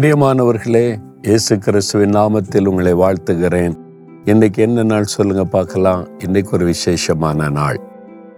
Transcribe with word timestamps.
பிரியமானவர்களே 0.00 0.96
இயேசு 1.22 1.58
கிறிஸ்துவின் 1.58 2.10
நாமத்தில் 2.10 2.66
உங்களை 2.66 2.94
வாழ்த்துகிறேன். 2.94 3.76
இன்னைக்கு 4.24 4.62
என்ன 4.62 4.82
நாள் 4.82 5.04
சொல்லுங்க 5.04 5.44
பார்க்கலாம். 5.44 6.08
இன்னைக்கு 6.18 6.50
ஒரு 6.52 6.64
விசேஷமான 6.64 7.48
நாள். 7.48 7.80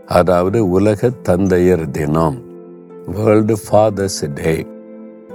அதாவது 0.07 0.69
உலக 0.69 1.11
தந்தையர் 1.23 1.91
தினம். 1.91 2.43
வேர்ல்டு 3.07 3.59
ஃபாதர்ஸ் 3.71 4.33
டே 4.35 4.67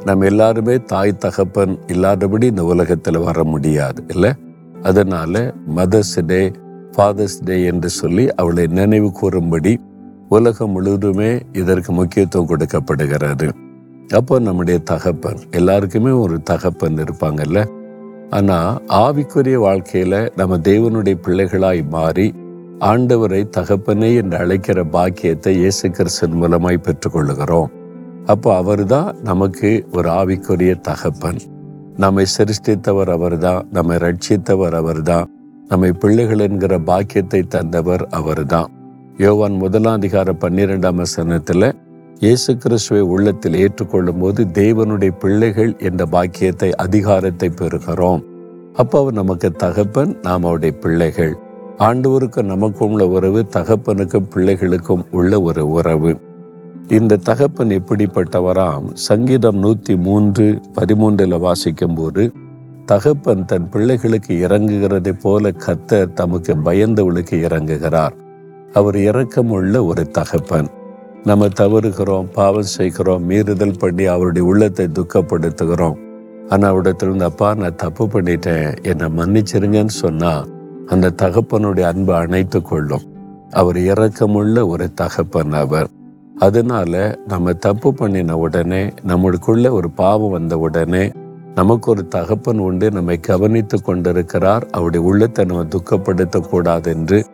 நம்ம 0.06 0.26
எல்லாருமே 0.26 0.82
தாய் 0.82 1.18
தகப்பன் 1.18 1.80
இல்லாதபடி 1.88 2.46
இந்த 2.46 2.64
உலகத்தில் 2.64 3.18
வர 3.18 3.44
முடியாது 3.44 4.04
இல்லை? 4.08 4.34
அதனால 4.82 5.54
மதர்ஸ் 5.76 6.26
டே 6.26 6.52
ஃபாதர்ஸ் 6.92 7.44
டே 7.44 7.64
என்று 7.64 7.90
சொல்லி 7.90 8.34
அவளை 8.36 8.68
நினைவு 8.68 9.12
கூறும்படி 9.12 9.80
உலகம் 10.30 10.72
முழுவதுமே 10.72 11.40
இதற்கு 11.54 11.92
முக்கியத்துவம் 11.92 12.48
கொடுக்கப்படுகிறது. 12.48 13.63
அப்போ 14.10 14.40
நம்முடைய 14.40 14.80
தகப்பன் 14.80 15.40
எல்லாருக்குமே 15.52 16.10
ஒரு 16.10 16.42
தகப்பன் 16.42 16.98
இருப்பாங்கல்ல. 16.98 17.60
ஆனால் 18.30 18.82
ஆவிக்குரிய 18.88 19.58
வாழ்க்கையில் 19.58 20.32
நம்ம 20.36 20.58
தேவனுடைய 20.58 21.16
பிள்ளைகளாய் 21.28 21.90
மாறி 21.90 22.34
ஆண்டவரை 22.80 23.42
தகப்பனே 23.58 24.16
என்று 24.16 24.38
அழைக்கிற 24.38 24.84
பாக்கியத்தை 24.84 25.56
இயேசு 25.58 25.88
கிறிஸ்தன் 25.90 26.38
மூலமாய் 26.42 26.86
பெற்றுக்கொள்ளுகிறோம். 26.88 27.72
அப்போ 28.26 28.56
அவர் 28.56 28.86
தான் 28.86 29.16
நமக்கு 29.24 29.86
ஒரு 29.92 30.10
ஆவிக்குரிய 30.10 30.74
தகப்பன். 30.82 31.40
நம்மை 31.98 32.26
சிருஷ்டித்தவர் 32.38 33.10
அவர்தான் 33.10 33.68
நம்மை 33.72 33.98
ரட்சித்தவர் 33.98 34.74
அவர்தான் 34.74 35.30
நம்மை 35.68 35.92
பிள்ளைகள் 35.92 36.40
என்கிற 36.40 36.80
பாக்கியத்தை 36.80 37.42
தந்தவர் 37.48 38.08
அவர்தான். 38.10 38.72
யோவான் 39.18 39.52
முதலாம் 39.52 39.94
அதிகார 39.94 40.32
பன்னிரெண்டாம் 40.34 40.96
வசனத்தில் 40.96 41.76
இயேசு 42.20 42.58
கிறிஸ்துவை 42.58 43.02
உள்ளத்தில் 43.02 43.54
ஏற்றுக்கொள்ளும் 43.54 44.20
போது 44.20 44.46
தேவனுடைய 44.46 45.10
பிள்ளைகள் 45.20 45.76
என்ற 45.80 46.06
பாக்கியத்தை 46.06 46.72
அதிகாரத்தை 46.76 47.50
பெறுகிறோம். 47.50 48.24
அப்போ 48.74 49.00
அவர் 49.00 49.14
நமக்கு 49.14 49.52
தகப்பன் 49.52 50.20
நாம் 50.22 50.44
அவருடைய 50.44 50.78
பிள்ளைகள். 50.78 51.34
ஆண்டவருக்கு 51.78 52.44
நமக்கும் 52.44 52.92
உள்ள 52.92 53.08
உறவு 53.08 53.46
தகப்பனுக்கும் 53.50 54.30
பிள்ளைகளுக்கும் 54.36 55.04
உள்ள 55.12 55.42
ஒரு 55.42 55.70
உறவு. 55.70 56.18
இந்த 56.88 57.16
தகப்பன் 57.16 57.70
எப்படிப்பட்டவராம்? 57.70 58.94
சங்கீதம் 58.94 59.58
நூற்றி 59.58 59.96
மூன்று 59.96 60.60
பதிமூன்றில் 60.76 61.40
வாசிக்கும் 61.40 61.96
போது 61.96 62.32
தகப்பன் 62.86 63.46
தன் 63.46 63.70
பிள்ளைகளுக்கு 63.70 64.48
இறங்குகிறதை 64.48 65.12
போல 65.22 65.50
கத்தர் 65.50 66.14
தமக்கு 66.14 66.56
பயந்தவளுக்கு 66.56 67.32
இறங்குகிறார். 67.32 68.12
அவர் 68.74 68.96
இரக்கமுள்ள 68.96 69.86
ஒரு 69.86 70.10
தகப்பன். 70.10 70.68
நம்ம 71.26 71.46
தவறுகிறோம் 71.46 72.32
பாவம் 72.34 72.72
செய்கிறோம் 72.72 73.30
மீறுதல் 73.30 73.78
பண்ணி 73.80 74.06
அவருடைய 74.06 74.48
உள்ளத்தை 74.48 74.88
துக்கப்படுத்துகிறோம். 74.88 75.98
ஆனால் 76.50 76.74
அவரிடத்திலிருந்து 76.74 77.22
அப்பா 77.22 77.54
நான் 77.54 77.76
தப்பு 77.76 78.06
பண்ணிட்டேன். 78.06 78.84
என்னை 78.84 79.08
மன்னிச்சிருங்கன்னு 79.18 79.88
சொன்னால் 79.88 80.48
அந்த 80.86 81.14
தகப்பனுடைய 81.22 81.82
அன்பு 81.82 82.16
அணைத்து 82.16 82.62
கொள்ளும். 82.62 83.06
அவர் 83.52 83.78
இறக்கமுள்ள 83.78 84.68
ஒரு 84.68 84.94
தகப்பன் 84.94 85.52
அவர். 85.52 85.88
அதனால 86.40 87.20
நம்ம 87.28 87.54
தப்பு 87.54 87.94
பண்ணின 87.94 88.38
உடனே 88.38 88.84
நம்மளுக்குள்ள 89.08 89.70
ஒரு 89.70 89.90
பாவம் 89.90 90.32
வந்த 90.32 90.58
உடனே 90.58 91.12
நமக்கு 91.56 91.92
ஒரு 91.92 92.08
தகப்பன் 92.08 92.58
உண்டு. 92.58 92.92
நம்மை 92.92 93.20
கவனித்து 93.20 93.82
கொண்டிருக்கிறார். 93.82 94.66
அவருடைய 94.72 95.06
உள்ளத்தை 95.06 95.46
நம்ம 95.46 95.64
துக்கப்படுத்தக்கூடாது 95.64 96.86
என்று 96.86 97.26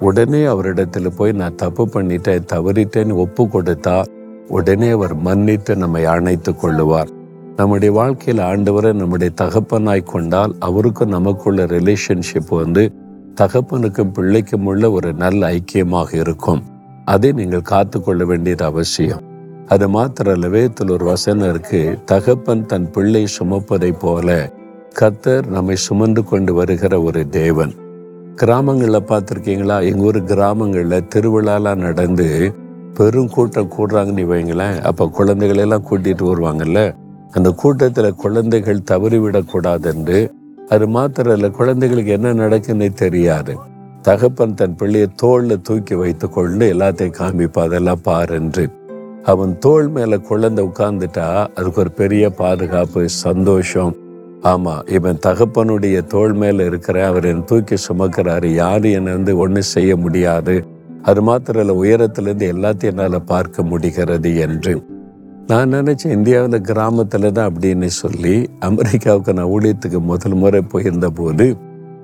உடனே 0.00 0.44
அவரிடத்துல 0.44 1.08
போய் 1.08 1.32
நான் 1.32 1.54
தப்பு 1.54 1.86
பண்ணிட்டேன் 1.86 2.46
தவறிட்டேன்னு 2.52 3.14
ஒப்பு 3.14 3.44
கொடுத்தா 3.44 4.04
உடனே 4.48 4.88
அவர் 4.88 5.14
மன்னித்து 5.14 5.76
நம்மை 5.76 6.04
அணைத்து 6.04 6.52
கொள்ளுவார். 6.52 7.08
நம்முடைய 7.56 7.94
வாழ்க்கையில் 7.94 8.44
ஆண்டவரை 8.44 8.92
நம்முடைய 8.92 9.34
தகப்பனாய் 9.40 10.02
கொண்டால் 10.02 10.56
அவருக்கும் 10.58 11.08
நமக்குள்ள 11.08 11.64
ரிலேஷன்ஷிப் 11.64 12.48
வந்து 12.48 12.92
தகப்பனுக்கும் 13.40 14.12
பிள்ளைக்கும் 14.12 14.66
உள்ள 14.66 14.90
ஒரு 14.90 15.12
நல்ல 15.12 15.50
ஐக்கியமாக 15.50 16.14
இருக்கும். 16.14 16.62
அதை 17.04 17.32
நீங்கள் 17.32 17.62
காத்து 17.62 18.02
கொள்ள 18.02 18.24
வேண்டியது 18.24 18.64
அவசியம். 18.64 19.20
அது 19.66 19.88
மாத்திர 19.88 20.24
லவேத்தில் 20.24 20.90
ஒரு 20.90 21.04
வசனம் 21.04 21.48
இருக்கு 21.48 21.98
தகப்பன் 22.04 22.66
தன் 22.66 22.90
பிள்ளை 22.90 23.26
சுமப்பதை 23.38 23.98
போல 23.98 24.52
கத்தர் 25.00 25.46
நம்மை 25.46 25.76
சுமந்து 25.76 26.24
கொண்டு 26.24 26.54
வருகிற 26.54 27.02
ஒரு 27.02 27.28
தேவன். 27.28 27.74
கிராமங்களில் 28.40 29.08
பார்த்துருக்கீங்களா 29.08 29.76
எங்கள் 29.82 30.06
ஊர் 30.06 30.24
கிராமங்களில் 30.24 31.06
திருவிழாலாம் 31.14 31.76
நடந்து 31.76 32.54
பெரும் 32.94 33.30
கூட்டம் 33.30 33.72
கூடுறாங்கன்னு 33.78 34.24
வைங்களேன். 34.32 34.80
அப்போ 34.80 35.10
குழந்தைகளெல்லாம் 35.18 35.86
கூட்டிகிட்டு 35.90 36.24
வருவாங்கல்ல? 36.30 36.94
அந்த 37.30 37.50
கூட்டத்தில் 37.50 38.14
குழந்தைகள் 38.14 38.86
தவறிவிடக்கூடாதுன்று 38.90 40.30
அது 40.68 40.88
மாத்திரம் 40.88 41.34
இல்லை 41.34 41.50
குழந்தைகளுக்கு 41.50 42.12
என்ன 42.12 42.34
நடக்குன்னே 42.34 42.92
தெரியாது. 42.92 43.54
தகப்பன் 44.02 44.54
தன் 44.54 44.76
பிள்ளையை 44.76 45.08
தோளில் 45.16 45.62
தூக்கி 45.62 45.94
வைத்து 45.94 46.28
கொண்டு 46.28 46.72
எல்லாத்தையும் 46.72 47.18
காமிப்பா 47.18 47.62
அதெல்லாம் 47.62 48.04
பாருன்று 48.04 48.66
அவன் 49.24 49.58
தோள் 49.58 49.88
மேலே 49.88 50.16
குழந்தை 50.16 50.64
உட்கார்ந்துட்டா 50.64 51.46
அதுக்கு 51.54 51.80
ஒரு 51.80 51.90
பெரிய 51.90 52.30
பாதுகாப்பு 52.30 53.08
சந்தோஷம் 53.08 53.94
ஆமாம் 54.50 54.86
இவன் 54.86 55.22
தகப்பனுடைய 55.26 55.98
தோள் 56.06 56.32
மேலே 56.32 56.64
இருக்கிற 56.64 57.06
அவர் 57.06 57.24
என் 57.24 57.44
தூக்கி 57.44 57.76
சுமக்கிறாரு. 57.88 58.48
யாரும் 58.54 58.92
என்னை 58.92 59.12
வந்து 59.12 59.32
ஒன்றும் 59.38 59.70
செய்ய 59.74 59.96
முடியாது. 59.96 60.54
அது 61.02 61.20
மாத்திரம் 61.22 61.62
இல்லை 61.62 61.76
எல்லாத்தையும் 62.52 62.92
என்னால் 62.92 63.24
பார்க்க 63.24 63.62
முடிகிறது 63.62 64.30
என்று. 64.36 64.74
நான் 65.46 65.72
நினச்சேன் 65.72 66.14
இந்தியாவில் 66.18 66.60
கிராமத்தில் 66.60 67.32
தான் 67.32 67.48
அப்படின்னு 67.50 67.88
சொல்லி 68.02 68.34
அமெரிக்காவுக்கு 68.58 69.32
நான் 69.32 69.52
ஊழியத்துக்கு 69.56 69.98
முதல் 70.00 70.34
முறை 70.34 70.60
போயிருந்த 70.62 71.08
போது 71.10 71.46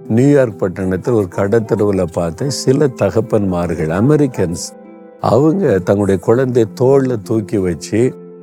நியூயார்க் 0.09 0.59
பட்டணத்தில் 0.59 1.14
ஒரு 1.14 1.28
கடத்தெருவில் 1.36 2.04
பார்த்தேன் 2.12 2.53
சில 2.62 2.86
தகப்பன்மார்கள் 3.03 3.92
அமெரிக்கன்ஸ் 4.00 4.66
அவங்க 5.20 5.78
தங்களுடைய 5.78 6.20
குழந்தை 6.20 6.64
தோளில் 6.74 7.24
தூக்கி 7.24 7.59
வச்சு 7.59 8.00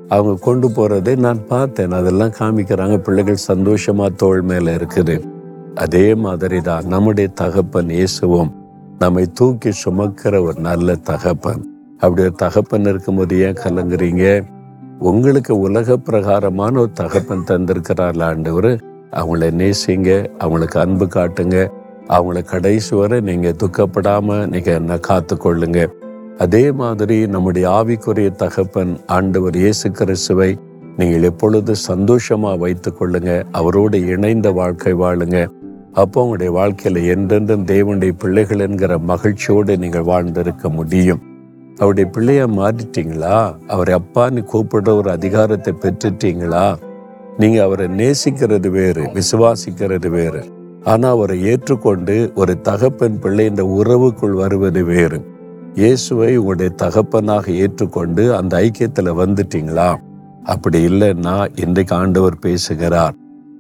அவங்க 0.10 0.34
கொண்டு 0.42 0.72
போகிறதே 0.72 1.16
நான் 1.16 1.48
பார்த்தேன். 1.48 1.92
அதெல்லாம் 1.92 2.34
காமிக்கிறாங்க. 2.40 2.98
பிள்ளைகள் 2.98 3.36
சந்தோஷமாக 3.36 4.10
தோல் 4.10 4.42
மேலே 4.42 4.76
இருக்குது. 4.76 5.22
அதே 5.76 6.16
மாதிரி 6.16 6.62
தான் 6.62 6.86
நம்முடைய 6.86 7.30
தகப்பன் 7.34 7.90
இயேசுவும் 7.90 8.52
நம்மை 9.00 9.26
தூக்கி 9.34 9.70
சுமக்கிற 9.86 10.44
ஒரு 10.44 10.60
நல்ல 10.60 10.96
தகப்பன். 10.96 11.62
அப்படி 11.98 12.22
ஒரு 12.22 12.32
தகப்பன் 12.32 12.86
இருக்கும்போது 12.86 13.40
ஏன் 13.40 13.60
கலங்குறீங்க? 13.64 14.46
உங்களுக்கு 15.00 15.60
உலக 15.60 15.98
பிரகாரமான 15.98 16.80
ஒரு 16.80 16.92
தகப்பன் 16.92 17.48
தந்திருக்கிறார் 17.48 18.24
ஆண்டவர். 18.24 18.80
அவங்கள 19.12 19.52
நேசிங்க. 19.62 20.28
அவங்களுக்கு 20.38 20.80
அன்பு 20.80 21.06
காட்டுங்க. 21.06 21.68
அவங்கள 22.08 22.44
கடைசி 22.44 22.96
வரை 22.96 23.20
நீங்கள் 23.20 23.60
துக்கப்படாமல் 23.64 24.48
நீங்கள் 24.48 24.74
என்ன 24.74 24.98
காத்து 24.98 25.38
அதே 26.44 26.66
மாதிரி 26.72 27.16
நம்முடைய 27.28 27.66
ஆவிக்குரிய 27.70 28.30
தகப்பன் 28.42 28.92
ஆண்டவர் 29.16 29.56
இயேசு 29.62 29.88
கிறிஸ்துவை 29.92 30.52
நீங்கள் 30.98 31.26
எப்பொழுது 31.30 31.72
சந்தோஷமாக 31.76 32.60
வைத்து 32.62 32.90
கொள்ளுங்க 32.92 33.32
அவரோடு 33.52 33.98
இணைந்த 34.14 34.48
வாழ்க்கை 34.52 34.94
வாழுங்க. 34.94 35.38
அப்போ 35.94 36.22
உங்களுடைய 36.24 36.52
வாழ்க்கையில் 36.58 37.00
என்றென்றும் 37.14 37.66
தேவனுடைய 37.66 38.14
பிள்ளைகள் 38.22 38.64
என்கிற 38.66 38.98
மகிழ்ச்சியோடு 39.12 39.76
நீங்கள் 39.78 40.08
வாழ்ந்திருக்க 40.12 40.70
முடியும். 40.70 41.22
அவருடைய 41.78 42.08
பிள்ளைய 42.16 42.46
மாறிட்டீங்களா? 42.60 43.38
அவரை 43.68 43.94
அப்பான்னு 44.00 44.44
கூப்பிடுற 44.54 44.94
ஒரு 44.96 45.12
அதிகாரத்தை 45.12 45.74
பெற்றுட்டீங்களா? 45.84 46.66
நீங்கள் 47.38 47.66
அவரை 47.66 47.88
நேசிக்கிறது 48.02 48.70
வேறு 48.70 49.04
விசுவாசிக்கிறது 49.18 50.10
வேறு. 50.10 50.44
ஆனால் 50.84 51.12
அவரை 51.12 51.38
ஏற்றுக்கொண்டு 51.44 52.16
ஒரு 52.36 52.56
தகப்பன் 52.62 53.20
பிள்ளை 53.20 53.46
இந்த 53.46 53.66
உறவுக்குள் 53.80 54.40
வருவது 54.44 54.84
வேறு. 54.84 55.20
இயேசுவை 55.76 56.38
உங்களுடைய 56.38 56.72
தகப்பனாக 56.72 57.52
ஏற்றுக்கொண்டு 57.52 58.36
அந்த 58.36 58.58
ஐக்கியத்தில் 58.58 59.18
வந்துட்டீங்களா? 59.22 59.96
அப்படி 60.44 60.86
இல்லைன்னா 60.88 61.60
இன்றைக்கு 61.60 61.96
ஆண்டவர் 61.96 62.40
பேசுகிறார். 62.40 63.14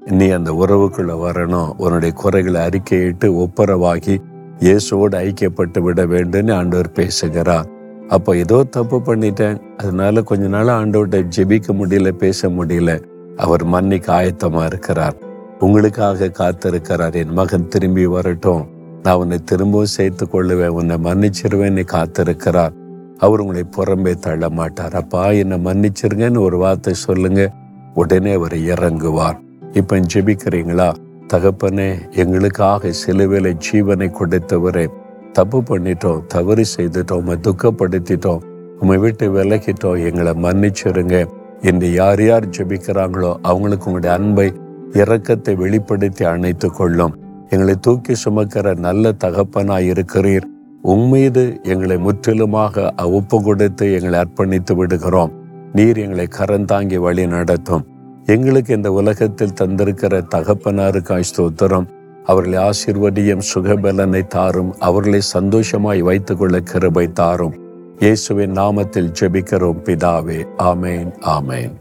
நீ 0.05 0.29
அந்த 0.29 0.51
உறவுக்குள்ளே 0.51 1.15
வரணும். 1.15 1.71
உன்னுடைய 1.77 2.13
குறைகளை 2.13 2.61
அறிக்கையிட்டு 2.61 3.47
ஒப்புரவாகி 3.47 4.17
இயேசுவோடு 4.59 5.31
ஐக்கியப்பட்டு 5.31 5.79
விட 5.79 6.05
வேண்டும்னு 6.05 6.53
ஆண்டவர் 6.53 6.91
பேசுகிறார். 6.91 7.67
அப்போ 8.07 8.35
ஏதோ 8.35 8.63
தப்பு 8.63 8.97
பண்ணிட்டேன். 8.97 9.61
அதனால 9.77 10.21
கொஞ்ச 10.21 10.47
நாள் 10.47 10.89
ஆண்டவர்கிட்ட 10.89 11.29
ஜெபிக்க 11.37 11.67
முடியல 11.67 12.11
பேச 12.11 12.49
முடியல. 12.49 13.03
அவர் 13.37 13.63
மன்னிக்க 13.63 14.23
ஆயத்தமாக 14.23 14.65
இருக்கிறார். 14.65 15.15
உங்களுக்காக 15.59 16.25
காத்திருக்கிறார். 16.25 17.13
என் 17.13 17.33
மகன் 17.33 17.67
திரும்பி 17.67 18.05
வரட்டும். 18.05 18.67
நான் 19.03 19.15
உன்னை 19.15 19.37
திரும்பவும் 19.37 19.85
சேர்த்து 19.85 20.25
கொள்ளுவேன். 20.25 20.75
உன்னை 20.79 20.95
மன்னிச்சிருவேன். 21.03 21.71
நீ 21.71 21.81
காத்திருக்கிறார் 21.81 22.73
அவர் 23.17 23.39
உங்களை 23.39 23.63
புறம்பே 23.77 24.13
தள்ள 24.15 24.49
மாட்டார் 24.49 24.95
அப்பா 24.95 25.27
என்னை 25.27 25.57
மன்னிச்சிருங்கன்னு 25.57 26.39
ஒரு 26.39 26.57
வார்த்தை 26.57 26.93
சொல்லுங்க. 26.93 27.51
உடனே 27.93 28.33
அவர் 28.33 28.53
இறங்குவார். 28.53 29.37
இப்ப 29.73 29.99
ஜெபிக்கிறீங்களா? 30.13 30.93
தகப்பனே 31.33 31.87
எங்களுக்காக 32.11 32.91
சிலுவையில 33.05 33.57
ஜீவனை 33.71 34.07
கொடுத்தவரே 34.19 34.87
தப்பு 35.31 35.61
பண்ணிட்டோம் 35.61 36.25
தவறு 36.25 36.63
செய்துட்டோம் 36.77 37.21
உம்மை 37.21 37.37
துக்கப்படுத்திட்டோம் 37.47 38.39
உம்மை 38.79 38.97
விட்டு 38.97 39.25
விலகிட்டோம். 39.33 40.05
எங்களை 40.05 40.33
மன்னிச்சிருங்க. 40.45 41.25
இன்று 41.61 41.93
யார் 41.93 42.23
யார் 42.23 42.47
ஜெபிக்கிறாங்களோ 42.47 43.35
அவங்களுக்கு 43.41 43.89
உங்களுடைய 43.91 44.23
அன்பை 44.23 44.53
இறக்கத்தை 44.93 45.55
வெளிப்படுத்தி 45.55 46.25
அணைத்து 46.25 46.71
கொள்ளும். 46.71 47.15
எங்களை 47.49 47.75
தூக்கி 47.75 48.13
சுமக்கிற 48.23 48.75
நல்ல 48.75 49.11
தகப்பனாய் 49.23 49.89
இருக்கிறீர். 49.91 50.47
உம்மீது 50.83 51.63
எங்களை 51.63 51.97
முற்றிலுமாக 51.97 52.93
ஒப்பு 52.95 53.43
கொடுத்து 53.43 53.93
எங்களை 53.93 54.19
அர்ப்பணித்து 54.19 54.75
விடுகிறோம். 54.75 55.31
நீர் 55.73 55.97
எங்களை 55.97 56.27
கரந்தாங்கி 56.37 56.95
வழி 56.95 57.27
நடத்தும். 57.27 57.85
எங்களுக்கு 58.25 58.75
இந்த 58.75 58.91
உலகத்தில் 58.91 59.57
தந்திருக்கிற 59.61 60.21
தகப்பனாருக்காய் 60.35 61.29
ஸ்தோத்திரம். 61.31 61.87
அவர்களை 62.25 62.59
ஆசிர்வதியும் 62.59 63.41
சுகபலனை 63.53 64.27
தாரும். 64.27 64.79
அவர்களை 64.79 65.21
சந்தோஷமாய் 65.21 66.01
வைத்துக் 66.01 66.39
கொள்ள 66.39 66.59
கிருபை 66.59 67.11
தாரும். 67.11 67.57
இயேசுவின் 67.99 68.53
நாமத்தில் 68.53 69.13
ஜெபிக்கிறோம் 69.19 69.81
பிதாவே. 69.85 70.39
ஆமேன் 70.57 71.11
ஆமேன். 71.25 71.73